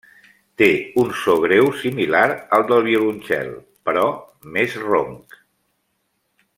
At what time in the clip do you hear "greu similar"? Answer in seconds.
1.43-2.23